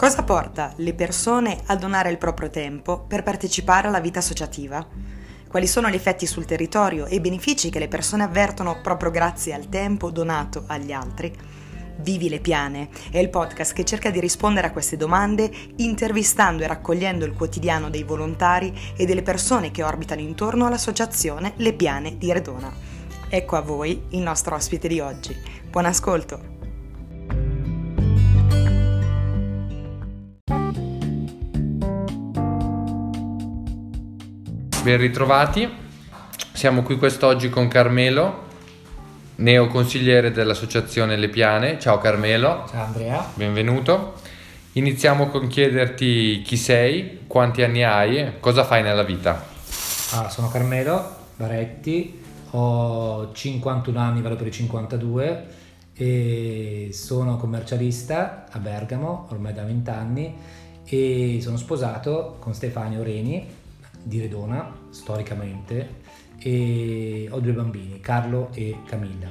Cosa 0.00 0.22
porta 0.22 0.72
le 0.76 0.94
persone 0.94 1.60
a 1.66 1.76
donare 1.76 2.10
il 2.10 2.16
proprio 2.16 2.48
tempo 2.48 3.00
per 3.00 3.22
partecipare 3.22 3.86
alla 3.86 4.00
vita 4.00 4.20
associativa? 4.20 4.82
Quali 5.46 5.66
sono 5.66 5.90
gli 5.90 5.94
effetti 5.94 6.26
sul 6.26 6.46
territorio 6.46 7.04
e 7.04 7.16
i 7.16 7.20
benefici 7.20 7.68
che 7.68 7.78
le 7.78 7.86
persone 7.86 8.22
avvertono 8.22 8.80
proprio 8.80 9.10
grazie 9.10 9.52
al 9.52 9.68
tempo 9.68 10.10
donato 10.10 10.64
agli 10.68 10.90
altri? 10.90 11.30
Vivi 11.98 12.30
le 12.30 12.40
Piane 12.40 12.88
è 13.10 13.18
il 13.18 13.28
podcast 13.28 13.74
che 13.74 13.84
cerca 13.84 14.08
di 14.08 14.20
rispondere 14.20 14.68
a 14.68 14.72
queste 14.72 14.96
domande 14.96 15.52
intervistando 15.76 16.62
e 16.62 16.68
raccogliendo 16.68 17.26
il 17.26 17.34
quotidiano 17.34 17.90
dei 17.90 18.02
volontari 18.02 18.74
e 18.96 19.04
delle 19.04 19.20
persone 19.20 19.70
che 19.70 19.82
orbitano 19.82 20.22
intorno 20.22 20.64
all'associazione 20.64 21.52
Le 21.56 21.74
Piane 21.74 22.16
di 22.16 22.32
Redona. 22.32 22.72
Ecco 23.28 23.56
a 23.56 23.60
voi 23.60 24.04
il 24.12 24.20
nostro 24.20 24.54
ospite 24.54 24.88
di 24.88 24.98
oggi. 24.98 25.36
Buon 25.68 25.84
ascolto! 25.84 26.59
Ben 34.82 34.96
ritrovati, 34.96 35.68
siamo 36.54 36.82
qui 36.82 36.96
quest'oggi 36.96 37.50
con 37.50 37.68
Carmelo, 37.68 38.44
neoconsigliere 39.34 40.30
dell'associazione 40.30 41.16
Le 41.16 41.28
Piane. 41.28 41.78
Ciao 41.78 41.98
Carmelo. 41.98 42.64
Ciao 42.70 42.84
Andrea. 42.84 43.30
Benvenuto. 43.34 44.14
Iniziamo 44.72 45.26
con 45.26 45.48
chiederti 45.48 46.40
chi 46.40 46.56
sei, 46.56 47.20
quanti 47.26 47.62
anni 47.62 47.84
hai 47.84 48.16
e 48.16 48.40
cosa 48.40 48.64
fai 48.64 48.82
nella 48.82 49.02
vita. 49.02 49.44
Allora, 50.12 50.30
sono 50.30 50.48
Carmelo 50.48 51.16
Baretti, 51.36 52.18
ho 52.52 53.32
51 53.34 53.98
anni, 53.98 54.22
vado 54.22 54.36
per 54.36 54.46
i 54.46 54.52
52 54.52 55.46
e 55.92 56.88
sono 56.92 57.36
commercialista 57.36 58.46
a 58.50 58.58
Bergamo 58.58 59.26
ormai 59.28 59.52
da 59.52 59.62
20 59.62 59.90
anni 59.90 60.34
e 60.86 61.38
sono 61.42 61.58
sposato 61.58 62.38
con 62.40 62.54
Stefano 62.54 63.02
Reni 63.02 63.58
di 64.02 64.20
Redona, 64.20 64.72
storicamente, 64.90 65.98
e 66.38 67.28
ho 67.30 67.38
due 67.40 67.52
bambini, 67.52 68.00
Carlo 68.00 68.48
e 68.52 68.78
Camilla, 68.86 69.28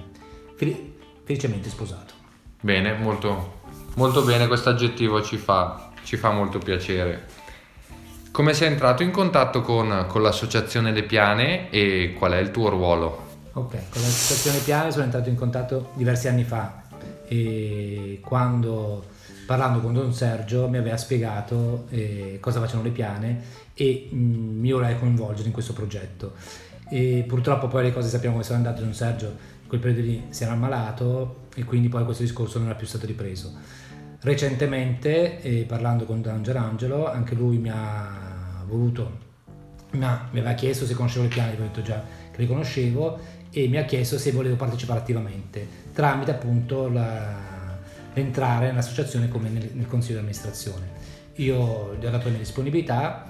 Fel- 0.56 0.94
felicemente 1.24 1.70
sposato. 1.70 2.14
Bene, 2.62 2.94
molto, 2.94 3.62
molto 3.96 4.24
bene, 4.24 4.48
questo 4.48 4.70
aggettivo 4.70 5.24
ci 5.24 5.38
fa, 5.38 5.92
ci 6.04 6.18
fa 6.18 6.32
molto 6.32 6.60
piacere. 6.60 7.28
Come 8.32 8.54
sei 8.54 8.68
entrato 8.68 9.04
in 9.04 9.12
contatto 9.12 9.62
con, 9.62 10.06
con, 10.08 10.22
l'associazione 10.22 10.92
Le 10.92 11.04
Piane 11.04 11.70
e 11.72 12.14
qual 12.18 12.34
è 12.34 12.38
il 12.38 12.52
tuo 12.52 12.70
ruolo? 12.70 13.28
Ok, 13.54 13.90
con 13.90 14.02
l'associazione 14.02 14.60
Piane 14.60 14.92
sono 14.92 15.06
entrato 15.06 15.30
in 15.30 15.36
contatto 15.36 15.92
diversi 15.96 16.28
anni 16.28 16.44
fa 16.44 16.84
e 17.28 18.20
quando 18.24 19.06
parlando 19.50 19.80
con 19.80 19.94
Don 19.94 20.14
Sergio 20.14 20.70
mi 20.70 20.78
aveva 20.78 20.96
spiegato 20.96 21.88
eh, 21.90 22.38
cosa 22.40 22.60
facevano 22.60 22.84
le 22.84 22.92
piane 22.92 23.42
e 23.74 24.08
mh, 24.12 24.16
mm, 24.16 24.60
mi 24.60 24.72
vorrei 24.72 25.00
coinvolgere 25.00 25.48
in 25.48 25.54
questo 25.54 25.74
progetto. 25.74 26.34
E 26.88 27.26
purtroppo 27.28 27.68
poi 27.68 27.86
le 27.86 27.92
cose 27.92 28.10
sappiamo 28.10 28.36
come 28.36 28.46
sono 28.46 28.60
andate, 28.60 28.82
Don 28.84 28.94
Sergio 28.94 29.26
in 29.64 29.68
quel 29.68 29.80
periodo 29.80 30.02
lì 30.02 30.26
si 30.30 30.44
era 30.44 30.52
ammalato 30.52 31.48
e 31.56 31.64
quindi 31.64 31.90
poi 31.90 32.06
questo 32.06 32.22
discorso 32.22 32.60
non 32.60 32.68
era 32.68 32.78
più 32.78 32.86
stato 32.86 33.08
ripreso. 33.08 33.52
Recentemente, 34.22 35.42
eh, 35.42 35.66
parlando 35.68 36.06
con 36.06 36.22
Don 36.22 36.44
Gerangelo, 36.44 37.12
anche 37.12 37.34
lui 37.34 37.58
mi 37.58 37.72
ha 37.74 38.64
voluto, 38.68 39.18
mi, 39.94 40.04
ha, 40.04 40.28
mi 40.30 40.42
aveva 40.42 40.54
chiesto 40.54 40.86
se 40.86 40.94
conoscevo 40.94 41.24
le 41.24 41.30
piane, 41.34 41.54
gli 41.54 41.60
ho 41.60 41.64
detto 41.64 41.82
già 41.82 42.04
che 42.32 42.40
le 42.40 42.46
conoscevo 42.46 43.18
e 43.50 43.68
mi 43.68 43.78
ha 43.78 43.86
chiesto 43.86 44.20
se 44.20 44.32
volevo 44.32 44.58
partecipare 44.58 45.00
attivamente 45.00 45.88
tramite 45.92 46.30
appunto 46.30 46.88
la, 46.88 47.49
entrare 48.14 48.68
nell'associazione 48.68 49.28
come 49.28 49.50
nel, 49.50 49.70
nel 49.74 49.88
consiglio 49.88 50.16
di 50.16 50.20
amministrazione. 50.20 51.18
Io 51.36 51.96
gli 52.00 52.06
ho 52.06 52.10
dato 52.10 52.26
la 52.26 52.32
mia 52.32 52.40
disponibilità 52.40 53.26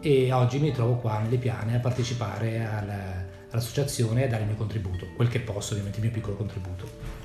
e 0.00 0.32
oggi 0.32 0.58
mi 0.58 0.72
trovo 0.72 0.94
qua 0.94 1.18
nelle 1.18 1.38
piane 1.38 1.76
a 1.76 1.78
partecipare 1.78 2.66
al, 2.66 2.90
all'associazione 3.50 4.22
e 4.22 4.24
a 4.26 4.28
dare 4.28 4.42
il 4.42 4.48
mio 4.48 4.56
contributo, 4.56 5.06
quel 5.16 5.28
che 5.28 5.40
posso, 5.40 5.72
ovviamente 5.72 5.98
il 5.98 6.04
mio 6.04 6.14
piccolo 6.14 6.36
contributo. 6.36 7.16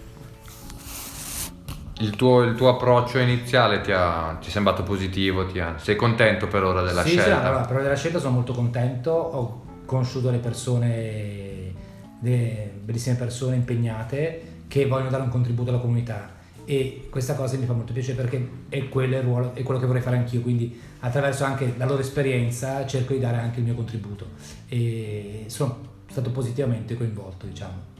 Il 1.99 2.15
tuo, 2.15 2.41
il 2.41 2.55
tuo 2.55 2.69
approccio 2.69 3.19
iniziale 3.19 3.81
ti, 3.81 3.91
ha, 3.91 4.37
ti 4.41 4.47
è 4.47 4.51
sembrato 4.51 4.83
positivo? 4.83 5.41
Ha, 5.41 5.77
sei 5.77 5.95
contento 5.95 6.47
per 6.47 6.63
ora 6.63 6.81
della 6.81 7.03
sì, 7.03 7.09
scelta? 7.09 7.23
Sì, 7.23 7.45
allora, 7.45 7.61
per 7.61 7.75
ora 7.75 7.83
della 7.83 7.95
scelta 7.95 8.19
sono 8.19 8.33
molto 8.33 8.53
contento, 8.53 9.11
ho 9.11 9.63
conosciuto 9.85 10.31
le 10.31 10.39
persone, 10.39 11.73
delle 12.19 12.71
bellissime 12.81 13.15
persone 13.15 13.55
impegnate 13.55 14.51
che 14.67 14.87
vogliono 14.87 15.11
dare 15.11 15.23
un 15.23 15.29
contributo 15.29 15.69
alla 15.69 15.79
comunità 15.79 16.41
e 16.65 17.07
questa 17.09 17.35
cosa 17.35 17.57
mi 17.57 17.65
fa 17.65 17.73
molto 17.73 17.93
piacere 17.93 18.21
perché 18.21 18.49
è 18.69 18.87
quello, 18.89 19.17
il 19.17 19.21
ruolo, 19.21 19.53
è 19.53 19.63
quello 19.63 19.79
che 19.79 19.85
vorrei 19.85 20.01
fare 20.01 20.17
anch'io, 20.17 20.41
quindi 20.41 20.79
attraverso 20.99 21.43
anche 21.43 21.73
la 21.77 21.85
loro 21.85 22.01
esperienza 22.01 22.85
cerco 22.85 23.13
di 23.13 23.19
dare 23.19 23.37
anche 23.37 23.59
il 23.59 23.65
mio 23.65 23.73
contributo 23.73 24.27
e 24.69 25.45
sono 25.47 25.91
stato 26.09 26.29
positivamente 26.31 26.95
coinvolto, 26.95 27.45
diciamo. 27.45 27.91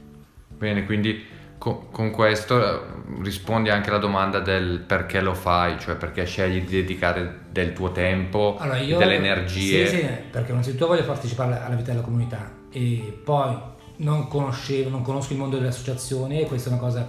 Bene, 0.56 0.84
quindi 0.84 1.22
con, 1.58 1.90
con 1.90 2.10
questo 2.10 2.62
eh, 2.62 2.80
rispondi 3.22 3.70
anche 3.70 3.90
alla 3.90 3.98
domanda 3.98 4.40
del 4.40 4.80
perché 4.80 5.20
lo 5.20 5.34
fai, 5.34 5.78
cioè 5.78 5.96
perché 5.96 6.24
scegli 6.24 6.60
di 6.62 6.76
dedicare 6.76 7.40
del 7.50 7.72
tuo 7.72 7.92
tempo, 7.92 8.56
allora 8.58 8.78
io, 8.78 8.98
delle 8.98 9.16
energie. 9.16 9.86
Sì, 9.86 9.96
sì, 9.96 10.06
perché 10.30 10.52
innanzitutto 10.52 10.86
voglio 10.86 11.04
partecipare 11.04 11.58
alla 11.58 11.74
vita 11.74 11.90
della 11.90 12.02
comunità 12.02 12.50
e 12.70 13.18
poi 13.22 13.56
non 13.96 14.28
conoscevo, 14.28 14.90
non 14.90 15.02
conosco 15.02 15.32
il 15.32 15.38
mondo 15.38 15.56
delle 15.56 15.68
associazioni 15.68 16.40
e 16.40 16.46
questa 16.46 16.70
è 16.70 16.72
una 16.72 16.80
cosa 16.80 17.08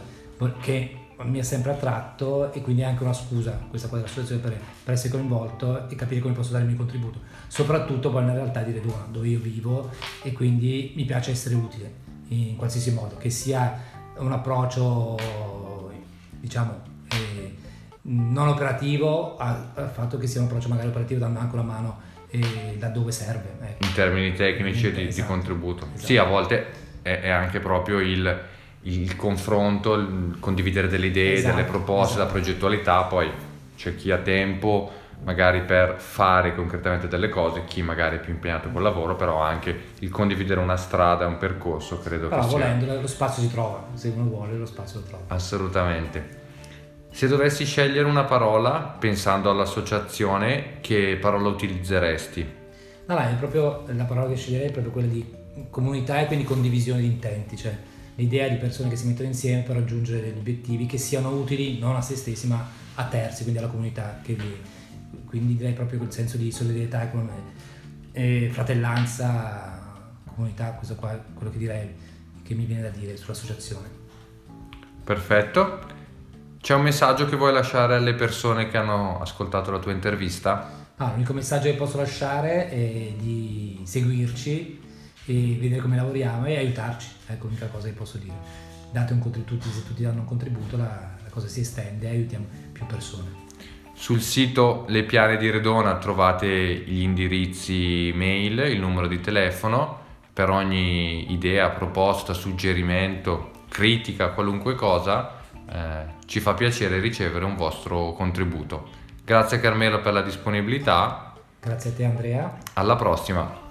che 0.62 1.05
mi 1.24 1.40
ha 1.40 1.44
sempre 1.44 1.72
attratto 1.72 2.52
e 2.52 2.62
quindi 2.62 2.82
è 2.82 2.86
anche 2.86 3.04
una 3.04 3.14
scusa 3.14 3.52
questa 3.70 3.88
cosa 3.88 4.02
dell'associazione 4.02 4.42
per, 4.42 4.60
per, 4.84 4.94
essere 4.94 5.10
coinvolto 5.10 5.88
e 5.88 5.96
capire 5.96 6.20
come 6.20 6.34
posso 6.34 6.52
dare 6.52 6.64
il 6.64 6.70
mio 6.70 6.78
contributo 6.78 7.20
soprattutto 7.48 8.10
poi 8.10 8.24
nella 8.24 8.36
realtà 8.36 8.62
di 8.62 8.72
Redona 8.72 9.08
dove 9.10 9.28
io 9.28 9.40
vivo 9.40 9.92
e 10.24 10.34
quindi 10.34 10.94
mi 10.96 11.06
piace 11.06 11.32
essere 11.32 11.56
utile 11.56 12.04
in 12.28 12.56
qualsiasi 12.58 12.92
modo 12.92 13.16
che 13.18 13.30
sia 13.30 13.80
un 14.18 14.32
approccio 14.32 15.18
diciamo 16.40 16.82
eh, 17.10 17.56
non 18.04 18.50
operativo 18.50 19.38
al, 19.38 19.72
al, 19.76 19.90
fatto 19.90 20.18
che 20.18 20.28
sia 20.28 20.42
un 20.42 20.48
approccio 20.48 20.68
magari 20.68 20.90
operativo 20.90 21.20
dando 21.22 21.40
anche 21.40 21.54
una 21.54 21.64
mano 21.64 22.00
eh, 22.30 22.76
da 22.78 22.90
dove 22.90 23.12
serve 23.12 23.56
ecco. 23.62 23.86
in 23.86 23.94
termini 23.94 24.34
tecnici 24.34 24.88
e 24.88 24.92
di, 24.92 25.08
esatto, 25.08 25.22
di, 25.22 25.28
contributo 25.28 25.86
esatto. 25.86 26.06
sì 26.06 26.18
a 26.18 26.24
volte 26.24 26.66
è, 27.02 27.22
è 27.22 27.30
anche 27.30 27.60
proprio 27.60 28.00
il 28.00 28.54
il 28.86 29.16
confronto, 29.16 29.94
il 29.96 30.38
condividere 30.40 30.88
delle 30.88 31.08
idee, 31.08 31.34
esatto, 31.34 31.56
delle 31.56 31.68
proposte, 31.68 32.16
esatto. 32.16 32.26
la 32.26 32.32
progettualità, 32.32 33.04
poi 33.04 33.32
c'è 33.76 33.96
chi 33.96 34.12
ha 34.12 34.18
tempo 34.18 34.92
magari 35.24 35.62
per 35.62 35.96
fare 35.98 36.54
concretamente 36.54 37.08
delle 37.08 37.30
cose, 37.30 37.64
chi 37.66 37.82
magari 37.82 38.18
è 38.18 38.20
più 38.20 38.34
impegnato 38.34 38.70
col 38.70 38.84
lavoro, 38.84 39.16
però 39.16 39.42
anche 39.42 39.76
il 40.00 40.10
condividere 40.10 40.60
una 40.60 40.78
strada, 40.78 41.26
un 41.26 41.38
percorso, 41.38 42.00
credo 42.00 42.28
però 42.28 42.42
che 42.42 42.48
sia... 42.48 42.58
volendo 42.58 43.02
lo 43.02 43.08
spazio 43.08 43.42
si 43.42 43.50
trova, 43.50 43.88
se 43.94 44.10
uno 44.10 44.30
vuole 44.30 44.54
lo 44.56 44.66
spazio 44.66 45.00
lo 45.00 45.06
trova. 45.06 45.24
Assolutamente. 45.28 46.44
Se 47.10 47.28
dovessi 47.28 47.66
scegliere 47.66 48.08
una 48.08 48.26
parola, 48.26 48.96
pensando 49.00 49.50
all'associazione, 49.50 50.80
che 50.82 51.18
parola 51.20 51.48
utilizzeresti? 51.48 52.54
No, 53.08 53.14
no, 53.14 53.20
è 53.20 53.34
proprio 53.36 53.84
la 53.88 54.04
parola 54.04 54.28
che 54.28 54.36
sceglierei 54.36 54.68
è 54.68 54.72
proprio 54.72 54.92
quella 54.92 55.08
di 55.08 55.26
comunità 55.70 56.20
e 56.20 56.26
quindi 56.28 56.44
condivisione 56.44 57.00
di 57.00 57.08
intenti, 57.08 57.56
cioè 57.56 57.74
l'idea 58.16 58.48
di 58.48 58.56
persone 58.56 58.90
che 58.90 58.96
si 58.96 59.08
mettono 59.08 59.28
insieme 59.28 59.62
per 59.62 59.76
raggiungere 59.76 60.22
degli 60.22 60.38
obiettivi 60.38 60.86
che 60.86 60.98
siano 60.98 61.30
utili 61.30 61.80
non 61.80 61.96
a 61.96 62.02
se 62.02 62.16
stessi 62.16 62.48
ma 62.48 62.68
a 62.96 63.06
terzi, 63.06 63.44
quindi 63.44 63.60
alla 63.60 63.70
comunità 63.70 64.20
che 64.22 64.34
vive. 64.34 64.84
Quindi 65.26 65.58
direi 65.58 65.74
proprio 65.74 66.00
quel 66.00 66.12
senso 66.12 66.38
di 66.38 66.52
solidarietà 66.52 67.12
e 68.12 68.50
fratellanza, 68.52 70.14
comunità, 70.34 70.72
questo 70.72 70.96
qua 70.96 71.14
è 71.14 71.20
quello 71.34 71.52
che 71.52 71.58
direi 71.58 71.94
che 72.42 72.54
mi 72.54 72.66
viene 72.66 72.84
da 72.84 72.90
dire 72.90 73.18
sull'associazione. 73.18 74.04
Perfetto. 75.04 75.94
C'è 76.62 76.74
un 76.74 76.82
messaggio 76.82 77.26
che 77.26 77.36
vuoi 77.36 77.54
lasciare 77.54 77.96
alle 77.96 78.14
persone 78.14 78.70
che 78.70 78.78
hanno 78.78 79.20
ascoltato 79.20 79.72
la 79.72 79.80
tua 79.80 79.92
intervista? 79.92 80.88
Ah, 80.96 81.12
l'unico 81.12 81.34
messaggio 81.34 81.70
che 81.70 81.76
posso 81.76 81.98
lasciare 81.98 82.70
è 82.70 83.14
di 83.18 83.82
seguirci 83.84 84.82
e 85.26 85.58
vedere 85.60 85.82
come 85.82 85.96
lavoriamo 85.96 86.46
e 86.46 86.58
aiutarci, 86.58 87.08
ecco 87.28 87.46
l'unica 87.46 87.68
cosa 87.68 87.88
che 87.88 87.94
posso 87.94 88.18
dire. 88.18 88.36
Date 88.92 89.14
un 89.14 89.20
contributo, 89.20 89.68
se 89.68 89.86
tutti 89.86 90.04
danno 90.04 90.22
un 90.22 90.26
contributo 90.26 90.78
la, 90.78 91.16
la 91.24 91.30
cosa 91.30 91.48
si 91.48 91.62
estende 91.62 92.08
e 92.08 92.12
aiutiamo 92.12 92.46
più 92.72 92.86
persone. 92.86 93.44
Sul 93.94 94.22
sito 94.22 94.86
Le 94.90 95.04
Piane 95.04 95.38
di 95.38 95.50
Redona 95.50 95.98
trovate 95.98 96.48
gli 96.48 97.02
indirizzi 97.02 98.12
mail, 98.14 98.60
il 98.60 98.80
numero 98.80 99.08
di 99.08 99.20
telefono, 99.22 100.04
per 100.34 100.50
ogni 100.50 101.32
idea, 101.32 101.70
proposta, 101.70 102.34
suggerimento, 102.34 103.52
critica, 103.70 104.32
qualunque 104.32 104.76
cosa, 104.76 105.40
eh, 105.70 106.06
ci 106.26 106.42
fa 106.42 106.54
piacere 106.54 107.00
ricevere 107.00 107.46
un 107.46 107.56
vostro 107.56 108.12
contributo. 108.12 108.90
Grazie 109.24 109.60
Carmelo 109.60 110.02
per 110.02 110.14
la 110.14 110.22
disponibilità. 110.22 111.34
Grazie 111.60 111.90
a 111.92 111.94
te 111.94 112.06
Andrea. 112.06 112.58
Alla 112.74 112.96
prossima. 112.98 113.65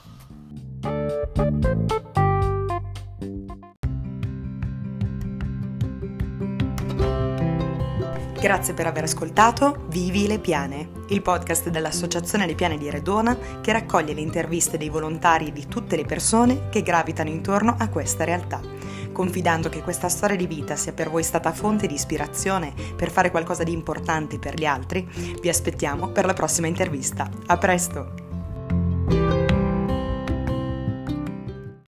Grazie 8.45 8.75
per 8.75 8.87
aver 8.87 9.05
ascoltato 9.05 9.87
Vivi 9.89 10.27
le 10.27 10.39
Piane, 10.39 10.91
il 11.09 11.23
podcast 11.23 11.71
dell'Associazione 11.71 12.45
Le 12.45 12.55
Piane 12.55 12.77
di 12.77 12.91
Redona 12.91 13.35
che 13.63 13.73
raccoglie 13.73 14.13
le 14.13 14.21
interviste 14.21 14.77
dei 14.77 14.91
volontari 14.91 15.49
e 15.49 15.53
di 15.53 15.67
tutte 15.67 15.97
le 15.97 16.05
persone 16.05 16.69
che 16.69 16.83
gravitano 16.83 17.31
intorno 17.31 17.75
a 17.79 17.89
questa 17.89 18.25
realtà. 18.25 18.61
Confidando 19.13 19.71
che 19.71 19.83
questa 19.83 20.11
storia 20.11 20.37
di 20.37 20.47
vita 20.47 20.77
sia 20.77 20.93
per 20.93 21.09
voi 21.09 21.23
stata 21.23 21.53
fonte 21.53 21.87
di 21.87 21.95
ispirazione 21.95 22.75
per 22.95 23.11
fare 23.11 23.31
qualcosa 23.31 23.63
di 23.63 23.73
importante 23.73 24.39
per 24.39 24.57
gli 24.57 24.67
altri, 24.67 25.09
vi 25.41 25.49
aspettiamo 25.49 26.09
per 26.09 26.27
la 26.27 26.35
prossima 26.35 26.67
intervista. 26.67 27.31
A 27.47 27.57
presto! 27.57 28.24